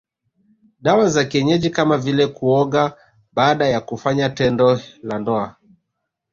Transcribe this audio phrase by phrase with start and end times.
[0.79, 2.97] Dawa za kienyeji kama vile kuoga
[3.33, 5.55] baada ya kufanya tendo la ndoa